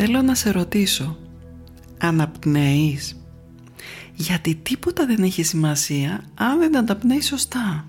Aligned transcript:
Θέλω 0.00 0.22
να 0.22 0.34
σε 0.34 0.50
ρωτήσω, 0.50 1.18
αναπνέεις; 1.98 3.20
Γιατί 4.14 4.54
τίποτα 4.54 5.06
δεν 5.06 5.22
έχει 5.22 5.42
σημασία 5.42 6.24
αν 6.34 6.58
δεν 6.58 6.76
αναπνέεις 6.76 7.26
σωστά. 7.26 7.84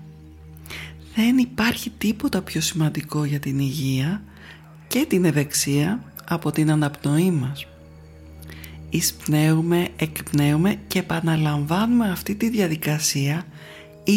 Δεν 1.14 1.38
υπάρχει 1.38 1.90
τίποτα 1.98 2.42
πιο 2.42 2.60
σημαντικό 2.60 3.24
για 3.24 3.38
την 3.38 3.58
υγεία 3.58 4.22
και 4.88 5.04
την 5.08 5.24
ευεξία 5.24 6.12
από 6.28 6.50
την 6.50 6.70
αναπνοή 6.70 7.30
μας. 7.30 7.66
Εισπνέουμε, 8.90 9.88
εκπνέουμε 9.96 10.76
και 10.86 10.98
επαναλαμβάνουμε 10.98 12.10
αυτή 12.10 12.34
τη 12.34 12.48
διαδικασία 12.48 13.44
25.000 14.04 14.14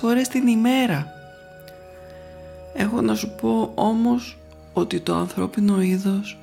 φορές 0.00 0.28
την 0.28 0.46
ημέρα. 0.46 1.06
Έχω 2.74 3.00
να 3.00 3.14
σου 3.14 3.34
πω 3.40 3.72
όμως 3.74 4.36
ότι 4.72 5.00
το 5.00 5.14
ανθρώπινο 5.14 5.82
είδος 5.82 6.38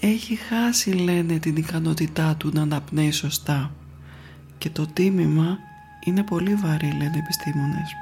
έχει 0.00 0.34
χάσει 0.34 0.90
λένε 0.90 1.38
την 1.38 1.56
ικανότητά 1.56 2.34
του 2.38 2.50
να 2.54 2.62
αναπνέει 2.62 3.10
σωστά 3.10 3.70
και 4.58 4.70
το 4.70 4.86
τίμημα 4.92 5.58
είναι 6.04 6.22
πολύ 6.22 6.54
βαρύ 6.54 6.86
λένε 6.86 7.12
οι 7.14 7.18
επιστήμονες. 7.18 7.92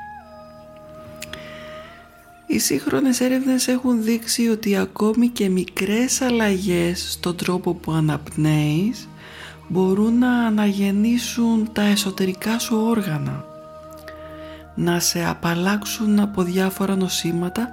Οι 2.47 2.59
σύγχρονες 2.59 3.21
έρευνες 3.21 3.69
έχουν 3.69 4.03
δείξει 4.03 4.49
ότι 4.49 4.77
ακόμη 4.77 5.29
και 5.29 5.49
μικρές 5.49 6.21
αλλαγές 6.21 7.13
στον 7.13 7.37
τρόπο 7.37 7.75
που 7.75 7.93
αναπνέεις 7.93 9.09
μπορούν 9.69 10.19
να 10.19 10.47
αναγεννήσουν 10.47 11.69
τα 11.73 11.83
εσωτερικά 11.83 12.59
σου 12.59 12.77
όργανα 12.77 13.45
να 14.75 15.01
σε 15.01 15.25
απαλλάξουν 15.25 16.21
από 16.21 16.43
διάφορα 16.43 16.97
νοσήματα 16.97 17.69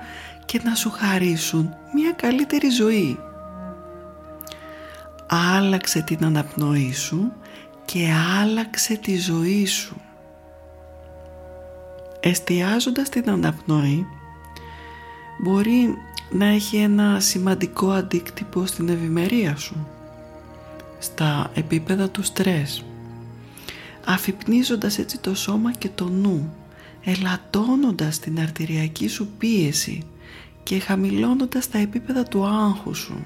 και 0.51 0.61
να 0.63 0.75
σου 0.75 0.89
χαρίσουν 0.89 1.75
μια 1.93 2.11
καλύτερη 2.11 2.69
ζωή. 2.69 3.19
Άλλαξε 5.27 6.01
την 6.01 6.25
αναπνοή 6.25 6.93
σου 6.93 7.31
και 7.85 8.07
άλλαξε 8.41 8.95
τη 8.95 9.17
ζωή 9.17 9.65
σου. 9.65 9.95
Εστιάζοντας 12.19 13.09
την 13.09 13.29
αναπνοή 13.29 14.05
μπορεί 15.43 15.93
να 16.31 16.45
έχει 16.45 16.77
ένα 16.77 17.19
σημαντικό 17.19 17.91
αντίκτυπο 17.91 18.65
στην 18.65 18.89
ευημερία 18.89 19.55
σου, 19.55 19.87
στα 20.99 21.51
επίπεδα 21.53 22.09
του 22.09 22.23
στρες, 22.23 22.85
αφυπνίζοντας 24.05 24.97
έτσι 24.97 25.19
το 25.19 25.35
σώμα 25.35 25.71
και 25.71 25.89
το 25.95 26.09
νου, 26.09 26.53
ελαττώνοντας 27.03 28.19
την 28.19 28.39
αρτηριακή 28.39 29.07
σου 29.07 29.27
πίεση 29.37 30.05
και 30.63 30.79
χαμηλώνοντας 30.79 31.69
τα 31.69 31.77
επίπεδα 31.77 32.23
του 32.23 32.45
άγχου 32.45 32.93
σου. 32.93 33.25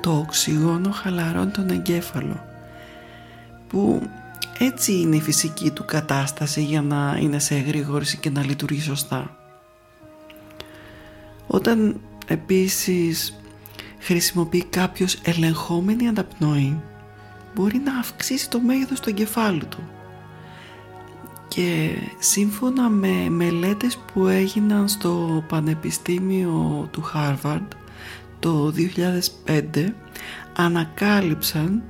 Το 0.00 0.10
οξυγόνο 0.16 0.90
χαλαρώνει 0.90 1.50
τον 1.50 1.70
εγκέφαλο 1.70 2.44
που 3.68 4.02
έτσι 4.58 4.92
είναι 4.92 5.16
η 5.16 5.20
φυσική 5.20 5.70
του 5.70 5.84
κατάσταση 5.84 6.62
για 6.62 6.82
να 6.82 7.18
είναι 7.20 7.38
σε 7.38 7.54
εγρήγορση 7.54 8.16
και 8.16 8.30
να 8.30 8.44
λειτουργεί 8.44 8.80
σωστά. 8.80 9.36
Όταν 11.46 12.00
επίσης 12.26 13.40
χρησιμοποιεί 13.98 14.64
κάποιος 14.64 15.18
ελεγχόμενη 15.22 16.08
αναπνοή 16.08 16.80
μπορεί 17.54 17.78
να 17.78 17.98
αυξήσει 17.98 18.50
το 18.50 18.60
μέγεθος 18.60 19.00
του 19.00 19.08
εγκεφάλου 19.08 19.66
του 19.68 19.88
και 21.58 21.90
σύμφωνα 22.18 22.88
με 22.88 23.28
μελέτες 23.30 23.96
που 23.96 24.26
έγιναν 24.26 24.88
στο 24.88 25.44
Πανεπιστήμιο 25.48 26.88
του 26.90 27.02
Χάρβαρντ 27.02 27.72
το 28.38 28.72
2005 29.46 29.62
ανακάλυψαν 30.56 31.82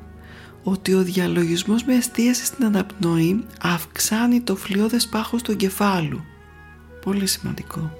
ότι 0.63 0.95
ο 0.95 1.03
διαλογισμός 1.03 1.85
με 1.85 1.95
εστίαση 1.95 2.45
στην 2.45 2.65
αναπνοή 2.65 3.45
αυξάνει 3.63 4.41
το 4.41 4.57
φλοιώδες 4.57 5.07
πάχος 5.07 5.43
του 5.43 5.51
εγκεφάλου. 5.51 6.25
Πολύ 7.05 7.27
σημαντικό. 7.27 7.91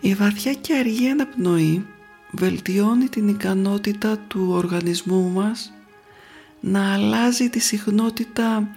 Η 0.00 0.14
βαθιά 0.14 0.52
και 0.52 0.74
αργή 0.74 1.08
αναπνοή 1.08 1.86
βελτιώνει 2.30 3.08
την 3.08 3.28
ικανότητα 3.28 4.18
του 4.18 4.46
οργανισμού 4.50 5.30
μας 5.30 5.72
να 6.60 6.92
αλλάζει 6.92 7.50
τη 7.50 7.58
συχνότητα 7.58 8.68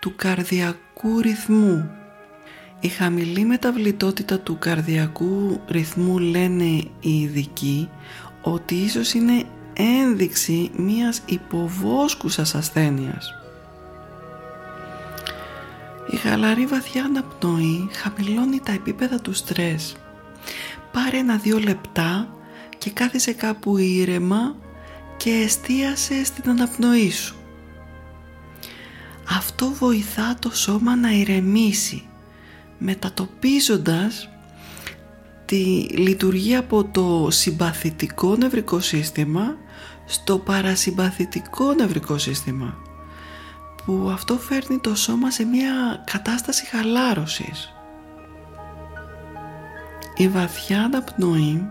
του 0.00 0.16
καρδιακού 0.16 1.20
ρυθμού. 1.20 1.90
Η 2.80 2.88
χαμηλή 2.88 3.44
μεταβλητότητα 3.44 4.38
του 4.38 4.58
καρδιακού 4.58 5.60
ρυθμού 5.68 6.18
λένε 6.18 6.64
οι 7.00 7.20
ειδικοί 7.20 7.88
ότι 8.42 8.74
ίσως 8.74 9.12
είναι 9.12 9.44
ένδειξη 9.72 10.70
μιας 10.76 11.22
υποβόσκουσας 11.26 12.54
ασθένειας. 12.54 13.34
Η 16.10 16.16
χαλαρή 16.16 16.66
βαθιά 16.66 17.04
αναπνοή 17.04 17.88
χαμηλώνει 17.92 18.60
τα 18.60 18.72
επίπεδα 18.72 19.20
του 19.20 19.32
στρες. 19.32 19.96
Πάρε 20.92 21.16
ένα-δύο 21.16 21.58
λεπτά 21.58 22.28
και 22.78 22.90
κάθισε 22.90 23.32
κάπου 23.32 23.76
ήρεμα 23.76 24.56
και 25.16 25.30
εστίασε 25.30 26.24
στην 26.24 26.50
αναπνοή 26.50 27.10
σου. 27.10 27.39
Αυτό 29.36 29.68
βοηθά 29.68 30.36
το 30.38 30.50
σώμα 30.54 30.96
να 30.96 31.10
ηρεμήσει 31.10 32.08
μετατοπίζοντας 32.78 34.28
τη 35.44 35.88
λειτουργία 35.90 36.58
από 36.58 36.84
το 36.84 37.28
συμπαθητικό 37.30 38.36
νευρικό 38.36 38.80
σύστημα 38.80 39.56
στο 40.06 40.38
παρασυμπαθητικό 40.38 41.72
νευρικό 41.72 42.18
σύστημα 42.18 42.74
που 43.84 44.10
αυτό 44.12 44.38
φέρνει 44.38 44.78
το 44.78 44.94
σώμα 44.94 45.30
σε 45.30 45.44
μια 45.44 46.04
κατάσταση 46.12 46.66
χαλάρωσης. 46.66 47.74
Η 50.16 50.28
βαθιά 50.28 50.82
αναπνοή 50.82 51.66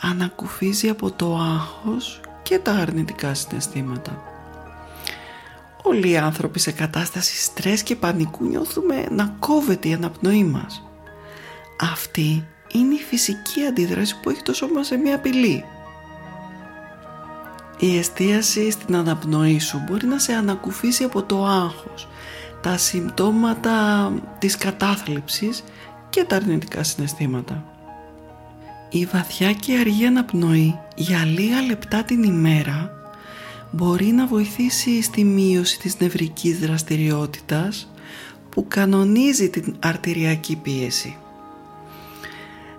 ανακουφίζει 0.00 0.88
από 0.88 1.10
το 1.10 1.36
άγχος 1.36 2.20
και 2.42 2.58
τα 2.58 2.72
αρνητικά 2.72 3.34
συναισθήματα. 3.34 4.29
Όλοι 5.90 6.10
οι 6.10 6.16
άνθρωποι 6.16 6.58
σε 6.58 6.72
κατάσταση 6.72 7.42
στρες 7.42 7.82
και 7.82 7.96
πανικού 7.96 8.44
νιώθουμε 8.44 9.06
να 9.10 9.36
κόβεται 9.38 9.88
η 9.88 9.92
αναπνοή 9.92 10.44
μας. 10.44 10.84
Αυτή 11.92 12.46
είναι 12.72 12.94
η 12.94 12.98
φυσική 12.98 13.64
αντίδραση 13.68 14.20
που 14.20 14.30
έχει 14.30 14.42
το 14.42 14.52
σώμα 14.52 14.82
σε 14.82 14.96
μια 14.96 15.14
απειλή. 15.14 15.64
Η 17.78 17.98
εστίαση 17.98 18.70
στην 18.70 18.96
αναπνοή 18.96 19.58
σου 19.58 19.82
μπορεί 19.86 20.06
να 20.06 20.18
σε 20.18 20.32
ανακουφίσει 20.32 21.04
από 21.04 21.22
το 21.22 21.44
άγχος, 21.44 22.08
τα 22.62 22.76
συμπτώματα 22.76 24.12
της 24.38 24.56
κατάθλιψης 24.56 25.64
και 26.10 26.24
τα 26.24 26.36
αρνητικά 26.36 26.82
συναισθήματα. 26.82 27.64
Η 28.90 29.04
βαθιά 29.04 29.52
και 29.52 29.78
αργή 29.78 30.06
αναπνοή 30.06 30.78
για 30.94 31.24
λίγα 31.24 31.60
λεπτά 31.62 32.02
την 32.02 32.22
ημέρα 32.22 32.99
μπορεί 33.70 34.06
να 34.06 34.26
βοηθήσει 34.26 35.02
στη 35.02 35.24
μείωση 35.24 35.78
της 35.78 35.98
νευρικής 36.00 36.58
δραστηριότητας 36.58 37.92
που 38.48 38.64
κανονίζει 38.68 39.50
την 39.50 39.76
αρτηριακή 39.80 40.56
πίεση. 40.56 41.16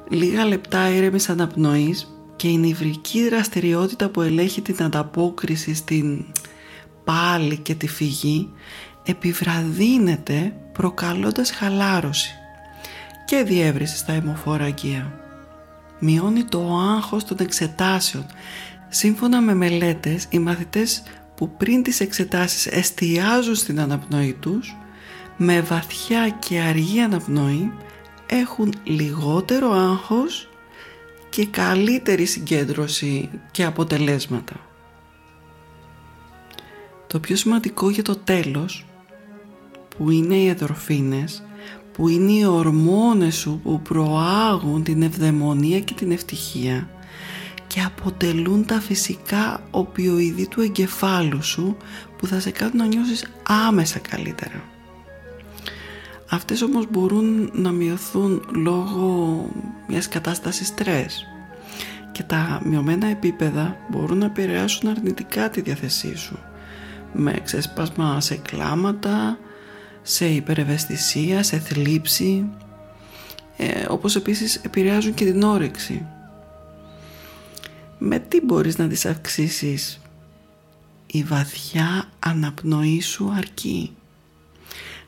Λίγα 0.09 0.45
λεπτά 0.45 0.89
ήρεμης 0.89 1.29
αναπνοής 1.29 2.15
και 2.35 2.47
η 2.47 2.57
νευρική 2.57 3.29
δραστηριότητα 3.29 4.09
που 4.09 4.21
ελέγχει 4.21 4.61
την 4.61 4.83
ανταπόκριση 4.83 5.73
στην 5.73 6.25
πάλι 7.03 7.57
και 7.57 7.75
τη 7.75 7.87
φυγή 7.87 8.49
επιβραδύνεται 9.03 10.53
προκαλώντας 10.73 11.51
χαλάρωση 11.51 12.31
και 13.25 13.43
διεύρυνση 13.43 13.97
στα 13.97 14.13
αιμοφόρα 14.13 14.63
αγκία. 14.63 15.13
Μειώνει 15.99 16.43
το 16.43 16.77
άγχος 16.77 17.23
των 17.23 17.37
εξετάσεων 17.39 18.25
Σύμφωνα 18.93 19.41
με 19.41 19.53
μελέτες, 19.53 20.27
οι 20.29 20.39
μαθητές 20.39 21.03
που 21.35 21.55
πριν 21.57 21.83
τις 21.83 21.99
εξετάσεις 21.99 22.67
εστιάζουν 22.67 23.55
στην 23.55 23.79
αναπνοή 23.79 24.33
τους, 24.33 24.75
με 25.37 25.61
βαθιά 25.61 26.29
και 26.29 26.59
αργή 26.59 27.01
αναπνοή, 27.01 27.71
έχουν 28.25 28.73
λιγότερο 28.83 29.71
άγχος 29.71 30.49
και 31.29 31.45
καλύτερη 31.45 32.25
συγκέντρωση 32.25 33.29
και 33.51 33.63
αποτελέσματα. 33.63 34.55
Το 37.07 37.19
πιο 37.19 37.35
σημαντικό 37.35 37.89
για 37.89 38.03
το 38.03 38.15
τέλος 38.15 38.85
που 39.97 40.09
είναι 40.09 40.35
οι 40.35 40.47
εδροφίνες 40.47 41.43
που 41.93 42.07
είναι 42.07 42.31
οι 42.31 42.45
ορμόνες 42.45 43.35
σου 43.35 43.59
που 43.63 43.81
προάγουν 43.81 44.83
την 44.83 45.01
ευδαιμονία 45.01 45.79
και 45.79 45.93
την 45.93 46.11
ευτυχία 46.11 46.89
και 47.73 47.81
αποτελούν 47.81 48.65
τα 48.65 48.79
φυσικά 48.79 49.63
οπιοειδή 49.71 50.47
του 50.47 50.61
εγκεφάλου 50.61 51.43
σου 51.43 51.77
που 52.17 52.27
θα 52.27 52.39
σε 52.39 52.51
κάνουν 52.51 52.77
να 52.77 52.85
νιώσεις 52.85 53.25
άμεσα 53.67 53.99
καλύτερα. 53.99 54.63
Αυτές 56.29 56.61
όμως 56.61 56.85
μπορούν 56.89 57.49
να 57.53 57.71
μειωθούν 57.71 58.45
λόγω 58.55 59.45
μιας 59.87 60.07
κατάστασης 60.07 60.67
στρες 60.67 61.25
και 62.11 62.23
τα 62.23 62.61
μειωμένα 62.63 63.07
επίπεδα 63.07 63.77
μπορούν 63.89 64.17
να 64.17 64.25
επηρεάσουν 64.25 64.89
αρνητικά 64.89 65.49
τη 65.49 65.61
διαθεσή 65.61 66.17
σου 66.17 66.39
με 67.13 67.33
ξέσπασμα 67.43 68.21
σε 68.21 68.35
κλάματα, 68.35 69.37
σε 70.01 70.25
υπερευαισθησία, 70.25 71.43
σε 71.43 71.57
θλίψη 71.57 72.49
ε, 73.57 73.85
όπως 73.89 74.15
επίσης 74.15 74.55
επηρεάζουν 74.55 75.13
και 75.13 75.25
την 75.25 75.43
όρεξη. 75.43 76.05
Με 78.03 78.19
τι 78.19 78.41
μπορείς 78.41 78.77
να 78.77 78.87
τις 78.87 79.05
αυξήσεις; 79.05 80.01
Η 81.05 81.23
βαθιά 81.23 82.09
αναπνοή 82.19 83.01
σου 83.01 83.31
αρκεί. 83.37 83.95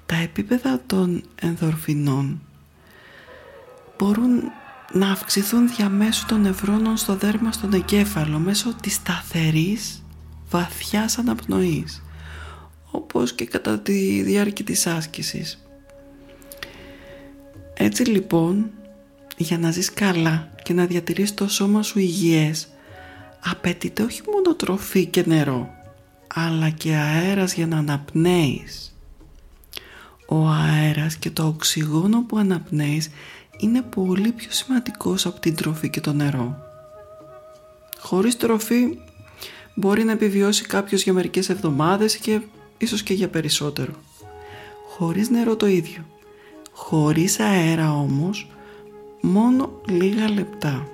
Τα 0.06 0.16
επίπεδα 0.16 0.82
των 0.86 1.24
ενδορφινών 1.42 2.42
μπορούν 3.98 4.42
να 4.92 5.12
αυξηθούν 5.12 5.68
διαμέσου 5.76 6.26
των 6.26 6.42
νευρώνων 6.42 6.98
στο 6.98 7.16
δέρμα 7.16 7.52
στον 7.52 7.74
εγκέφαλο 7.74 8.40
μέσω 8.40 8.74
της 8.82 8.94
σταθερής 8.94 10.04
βαθιάς 10.50 11.18
αναπνοής 11.18 12.04
όπως 12.92 13.34
και 13.34 13.46
κατά 13.46 13.80
τη 13.80 14.22
διάρκεια 14.22 14.66
της 14.66 14.88
άσκησης. 14.88 15.66
Έτσι 17.74 18.04
λοιπόν, 18.04 18.72
για 19.38 19.58
να 19.58 19.72
ζεις 19.72 19.94
καλά 19.94 20.52
και 20.64 20.74
να 20.74 20.86
διατηρείς 20.86 21.34
το 21.34 21.48
σώμα 21.48 21.82
σου 21.84 22.00
υγιές, 22.00 22.68
απαιτείται 23.44 24.04
όχι 24.04 24.22
μόνο 24.32 24.56
τροφή 24.56 25.06
και 25.06 25.24
νερό, 25.26 25.70
αλλά 26.34 26.70
και 26.70 26.96
αέρας 26.96 27.54
για 27.54 27.68
να 27.68 27.78
αναπνέεις. 27.78 28.98
Ο 30.28 30.48
αέρας 30.48 31.16
και 31.16 31.30
το 31.30 31.46
οξυγόνο 31.46 32.24
που 32.24 32.38
αναπνέεις 32.38 33.10
είναι 33.58 33.82
πολύ 33.82 34.32
πιο 34.32 34.52
σημαντικός 34.52 35.26
από 35.26 35.40
την 35.40 35.56
τροφή 35.56 35.90
και 35.90 36.02
το 36.02 36.14
νερό. 36.14 36.58
Χωρίς 38.00 38.38
τροφή 38.38 38.98
μπορεί 39.76 40.04
να 40.04 40.12
επιβιώσει 40.12 40.64
κάποιος 40.66 41.04
για 41.04 41.14
μερικές 41.14 41.50
εβδομάδες 41.50 42.18
και 42.18 42.42
ίσως 42.78 43.04
και 43.04 43.14
για 43.14 43.30
περισσότερο. 43.30 43.94
Χωρίς 44.88 45.30
νερό 45.30 45.56
το 45.56 45.68
ίδιο. 45.68 46.06
Χωρίς 46.72 47.40
αέρα 47.40 47.94
όμως, 47.94 48.48
μόνο 49.22 49.82
λίγα 49.88 50.30
λεπτά. 50.30 50.88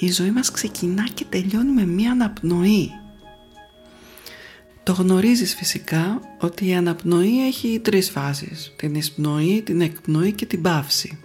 Η 0.00 0.12
ζωή 0.12 0.30
μας 0.30 0.50
ξεκινά 0.50 1.08
και 1.14 1.24
τελειώνει 1.28 1.72
με 1.72 1.84
μία 1.84 2.10
αναπνοή. 2.10 2.90
Το 4.82 4.92
γνωρίζεις 4.92 5.54
φυσικά 5.54 6.20
ότι 6.40 6.66
η 6.66 6.74
αναπνοή 6.74 7.46
έχει 7.46 7.80
τρεις 7.84 8.10
φάσεις. 8.10 8.72
Την 8.76 8.94
εισπνοή, 8.94 9.62
την 9.62 9.80
εκπνοή 9.80 10.32
και 10.32 10.46
την 10.46 10.62
παύση. 10.62 11.18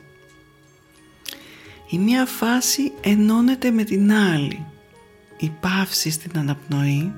Η 1.90 1.98
μία 1.98 2.26
φάση 2.26 2.92
ενώνεται 3.02 3.72
με 3.72 3.84
την 3.84 4.12
άλλη. 4.12 4.66
Η 5.38 5.52
παύση 5.60 6.12
στην 6.12 6.32
αναπνοή 6.38 7.12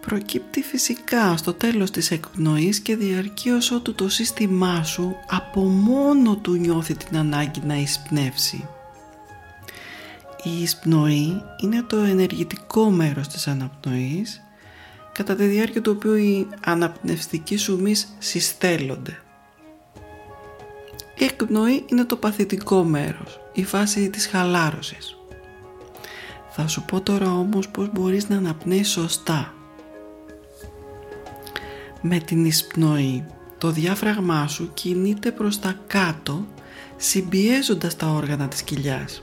προκύπτει 0.00 0.62
φυσικά 0.62 1.36
στο 1.36 1.52
τέλος 1.52 1.90
της 1.90 2.10
εκπνοής 2.10 2.80
και 2.80 2.96
διαρκεί 2.96 3.50
όσο 3.50 3.80
του 3.80 3.94
το 3.94 4.08
σύστημά 4.08 4.82
σου 4.84 5.16
από 5.26 5.60
μόνο 5.60 6.36
του 6.36 6.52
νιώθει 6.54 6.94
την 6.94 7.16
ανάγκη 7.16 7.60
να 7.66 7.76
εισπνεύσει. 7.76 8.68
Η 10.42 10.62
εισπνοή 10.62 11.42
είναι 11.62 11.82
το 11.82 11.96
ενεργητικό 11.96 12.90
μέρος 12.90 13.28
της 13.28 13.48
αναπνοής 13.48 14.42
κατά 15.12 15.34
τη 15.34 15.44
διάρκεια 15.44 15.80
του 15.82 15.92
οποίου 15.96 16.14
οι 16.14 16.48
αναπνευστικοί 16.64 17.56
σου 17.56 17.80
μυς 17.80 18.14
συστέλλονται. 18.18 19.22
Η 21.18 21.24
εκπνοή 21.24 21.84
είναι 21.86 22.04
το 22.04 22.16
παθητικό 22.16 22.84
μέρος, 22.84 23.40
η 23.52 23.64
φάση 23.64 24.10
της 24.10 24.26
χαλάρωσης. 24.26 25.16
Θα 26.50 26.66
σου 26.66 26.84
πω 26.84 27.00
τώρα 27.00 27.32
όμως 27.32 27.68
πώς 27.68 27.90
μπορείς 27.92 28.28
να 28.28 28.36
αναπνέεις 28.36 28.88
σωστά 28.88 29.52
με 32.00 32.18
την 32.18 32.44
εισπνοή 32.44 33.24
το 33.58 33.70
διάφραγμά 33.70 34.48
σου 34.48 34.70
κινείται 34.74 35.30
προς 35.30 35.58
τα 35.58 35.74
κάτω 35.86 36.46
συμπιέζοντας 36.96 37.96
τα 37.96 38.06
όργανα 38.06 38.48
της 38.48 38.62
κοιλιάς 38.62 39.22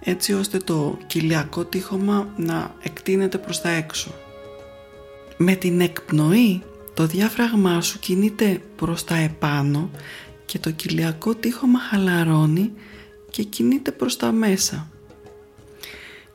έτσι 0.00 0.32
ώστε 0.32 0.58
το 0.58 0.98
κοιλιακό 1.06 1.64
τείχομα 1.64 2.28
να 2.36 2.74
εκτείνεται 2.82 3.38
προς 3.38 3.60
τα 3.60 3.68
έξω. 3.68 4.14
Με 5.36 5.54
την 5.54 5.80
εκπνοή 5.80 6.62
το 6.94 7.06
διάφραγμά 7.06 7.80
σου 7.80 7.98
κινείται 7.98 8.60
προς 8.76 9.04
τα 9.04 9.16
επάνω 9.16 9.90
και 10.46 10.58
το 10.58 10.70
κοιλιακό 10.70 11.34
τείχομα 11.34 11.78
χαλαρώνει 11.78 12.72
και 13.30 13.42
κινείται 13.42 13.92
προς 13.92 14.16
τα 14.16 14.32
μέσα. 14.32 14.90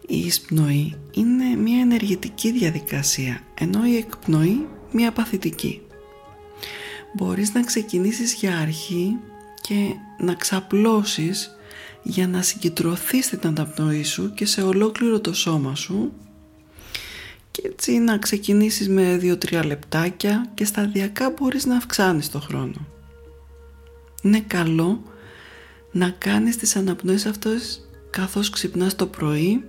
Η 0.08 0.20
εισπνοή 0.20 0.96
είναι 1.12 1.56
μια 1.56 1.80
ενεργητική 1.80 2.52
διαδικασία 2.52 3.42
ενώ 3.60 3.86
η 3.86 3.96
εκπνοή 3.96 4.68
μία 4.92 5.12
παθητική. 5.12 5.82
Μπορείς 7.14 7.54
να 7.54 7.62
ξεκινήσεις 7.62 8.34
για 8.34 8.58
αρχή 8.58 9.18
και 9.62 9.96
να 10.18 10.34
ξαπλώσεις 10.34 11.56
για 12.04 12.28
να 12.28 12.42
συγκεντρωθείς 12.42 13.26
στην 13.26 13.40
αναπνοή 13.44 14.04
σου 14.04 14.34
και 14.34 14.46
σε 14.46 14.62
ολόκληρο 14.62 15.20
το 15.20 15.34
σώμα 15.34 15.76
σου 15.76 16.12
και 17.52 17.62
έτσι 17.66 17.98
να 17.98 18.18
ξεκινήσεις 18.18 18.90
με 18.90 19.20
2-3 19.22 19.66
λεπτάκια 19.66 20.52
και 20.54 20.66
σταδιακά 20.66 21.30
μπορείς 21.30 21.66
να 21.66 21.76
αυξάνεις 21.76 22.30
το 22.30 22.40
χρόνο. 22.40 22.88
Είναι 24.22 24.40
καλό 24.40 25.04
να 25.92 26.10
κάνεις 26.10 26.58
τις 26.58 26.76
αναπνοές 26.76 27.26
αυτές 27.26 27.90
καθώς 28.10 28.50
ξυπνάς 28.50 28.96
το 28.96 29.08
πρωί 29.08 29.64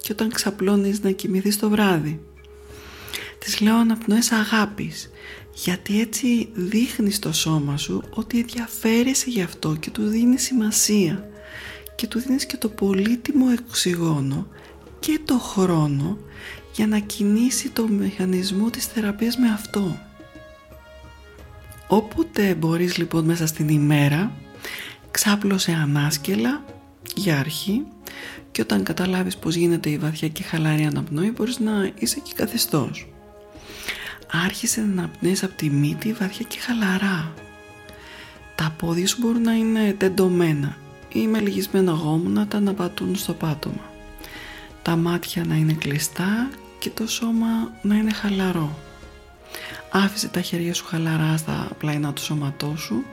και 0.00 0.12
όταν 0.12 0.30
ξαπλώνεις 0.30 1.02
να 1.02 1.10
κοιμηθείς 1.10 1.58
το 1.58 1.70
βράδυ. 1.70 2.20
Τις 3.38 3.60
λέω 3.60 3.76
αναπνοές 3.76 4.32
αγάπης 4.32 5.10
γιατί 5.54 6.00
έτσι 6.00 6.48
δείχνεις 6.54 7.16
στο 7.16 7.32
σώμα 7.32 7.76
σου 7.76 8.02
ότι 8.10 8.38
ενδιαφέρεσαι 8.38 9.30
γι' 9.30 9.42
αυτό 9.42 9.76
και 9.80 9.90
του 9.90 10.06
δίνεις 10.06 10.42
σημασία 10.42 11.31
και 11.94 12.06
του 12.06 12.18
δίνεις 12.18 12.46
και 12.46 12.56
το 12.56 12.68
πολύτιμο 12.68 13.46
οξυγόνο 13.68 14.46
και 15.00 15.20
το 15.24 15.38
χρόνο 15.38 16.18
για 16.74 16.86
να 16.86 16.98
κινήσει 16.98 17.70
το 17.70 17.88
μηχανισμό 17.88 18.70
της 18.70 18.86
θεραπείας 18.86 19.36
με 19.36 19.48
αυτό. 19.48 19.98
Όποτε 21.88 22.54
μπορείς 22.54 22.96
λοιπόν 22.96 23.24
μέσα 23.24 23.46
στην 23.46 23.68
ημέρα 23.68 24.32
ξάπλωσε 25.10 25.72
ανάσκελα 25.72 26.64
για 27.14 27.38
αρχή 27.38 27.84
και 28.50 28.60
όταν 28.60 28.82
καταλάβεις 28.82 29.36
πως 29.36 29.54
γίνεται 29.54 29.90
η 29.90 29.98
βαθιά 29.98 30.28
και 30.28 30.42
χαλαρή 30.42 30.84
αναπνοή 30.84 31.32
μπορείς 31.36 31.58
να 31.58 31.92
είσαι 31.98 32.20
και 32.20 32.32
καθιστός 32.36 33.06
άρχισε 34.32 34.80
να 34.94 35.08
πνέεις 35.08 35.42
από 35.42 35.54
τη 35.54 35.70
μύτη 35.70 36.12
βαθιά 36.12 36.46
και 36.48 36.58
χαλαρά. 36.58 37.32
Τα 38.54 38.74
πόδια 38.78 39.06
σου 39.06 39.16
μπορούν 39.20 39.42
να 39.42 39.52
είναι 39.52 39.92
τεντωμένα 39.98 40.76
ή 41.12 41.26
με 41.26 41.40
λυγισμένα 41.40 41.92
γόμουνα 41.92 42.48
να 42.60 42.74
πατούν 42.74 43.16
στο 43.16 43.32
πάτωμα. 43.32 43.90
Τα 44.82 44.96
μάτια 44.96 45.44
να 45.44 45.54
είναι 45.54 45.72
κλειστά 45.72 46.50
και 46.78 46.90
το 46.90 47.06
σώμα 47.06 47.72
να 47.82 47.94
είναι 47.94 48.12
χαλαρό. 48.12 48.78
Άφησε 49.90 50.28
τα 50.28 50.40
χέρια 50.40 50.74
σου 50.74 50.84
χαλαρά 50.84 51.36
στα 51.36 51.68
πλαϊνά 51.78 52.12
του 52.12 52.22
σώματός 52.22 52.80
σου 52.80 53.04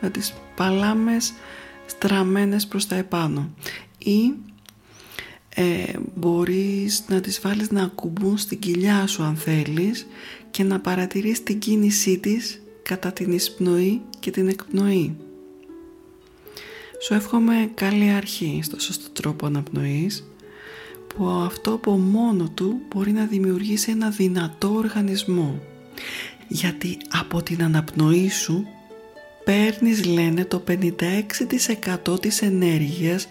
με 0.00 0.10
τις 0.10 0.34
παλάμες 0.56 1.32
στραμμένες 1.86 2.66
προς 2.66 2.86
τα 2.86 2.96
επάνω 2.96 3.50
ή 3.98 4.32
ε, 5.54 5.92
μπορείς 6.14 7.04
να 7.08 7.20
τις 7.20 7.40
βάλεις 7.40 7.70
να 7.70 7.82
ακουμπούν 7.82 8.38
στην 8.38 8.58
κοιλιά 8.58 9.06
σου 9.06 9.22
αν 9.22 9.36
θέλεις 9.36 10.06
και 10.50 10.62
να 10.62 10.80
παρατηρείς 10.80 11.42
την 11.42 11.58
κίνησή 11.58 12.18
της 12.18 12.62
κατά 12.82 13.12
την 13.12 13.32
εισπνοή 13.32 14.00
και 14.18 14.30
την 14.30 14.48
εκπνοή. 14.48 15.16
Σου 17.00 17.14
εύχομαι 17.14 17.70
καλή 17.74 18.10
αρχή 18.10 18.60
στο 18.62 18.80
σωστό 18.80 19.10
τρόπο 19.10 19.46
αναπνοής 19.46 20.24
που 21.06 21.26
αυτό 21.26 21.72
από 21.72 21.90
μόνο 21.90 22.48
του 22.54 22.80
μπορεί 22.88 23.12
να 23.12 23.24
δημιουργήσει 23.24 23.90
ένα 23.90 24.10
δυνατό 24.10 24.72
οργανισμό 24.72 25.60
γιατί 26.48 26.96
από 27.08 27.42
την 27.42 27.62
αναπνοή 27.62 28.28
σου 28.28 28.66
παίρνεις 29.44 30.04
λένε 30.04 30.44
το 30.44 30.64
56% 32.06 32.20
της 32.20 32.42
ενέργειας 32.42 33.28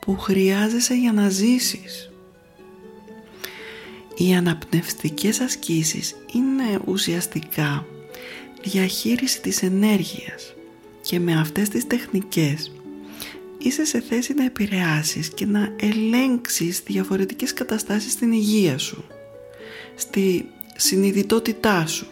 που 0.00 0.18
χρειάζεσαι 0.18 0.94
για 0.94 1.12
να 1.12 1.28
ζήσεις. 1.28 2.10
Οι 4.16 4.34
αναπνευστικές 4.34 5.40
ασκήσεις 5.40 6.14
είναι 6.32 6.80
ουσιαστικά 6.84 7.86
διαχείριση 8.62 9.40
της 9.40 9.62
ενέργειας 9.62 10.54
και 11.02 11.20
με 11.20 11.40
αυτές 11.40 11.68
τις 11.68 11.86
τεχνικές 11.86 12.72
είσαι 13.58 13.84
σε 13.84 14.00
θέση 14.00 14.34
να 14.34 14.44
επηρεάσεις 14.44 15.28
και 15.28 15.46
να 15.46 15.72
ελέγξεις 15.76 16.82
διαφορετικές 16.86 17.54
καταστάσεις 17.54 18.12
στην 18.12 18.32
υγεία 18.32 18.78
σου, 18.78 19.04
στη 19.94 20.48
συνειδητότητά 20.76 21.86
σου 21.86 22.06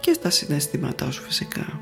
και 0.00 0.12
στα 0.12 0.30
συναισθήματά 0.30 1.10
σου 1.10 1.22
φυσικά. 1.22 1.80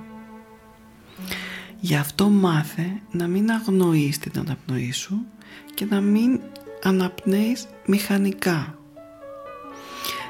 Γι' 1.80 1.96
αυτό 1.96 2.28
μάθε 2.28 3.00
να 3.10 3.26
μην 3.26 3.50
αγνοείς 3.50 4.18
την 4.18 4.32
αναπνοή 4.38 4.92
σου 4.92 5.26
και 5.74 5.84
να 5.84 6.00
μην 6.00 6.40
αναπνέεις 6.82 7.66
μηχανικά. 7.86 8.78